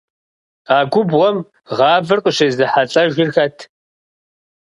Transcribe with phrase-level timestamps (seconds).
[0.75, 1.37] А губгъуэм
[1.75, 3.57] гъавэр къыщезыхьэлӏэжыр хэт?